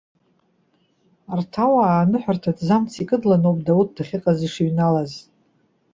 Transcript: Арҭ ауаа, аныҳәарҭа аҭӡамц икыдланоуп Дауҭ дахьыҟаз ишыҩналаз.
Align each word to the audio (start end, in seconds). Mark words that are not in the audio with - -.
Арҭ 1.33 1.53
ауаа, 1.65 1.95
аныҳәарҭа 2.03 2.49
аҭӡамц 2.55 2.91
икыдланоуп 3.01 3.59
Дауҭ 3.65 3.89
дахьыҟаз 3.95 4.39
ишыҩналаз. 4.47 5.11